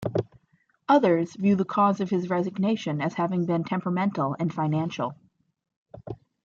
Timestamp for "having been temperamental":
3.13-4.35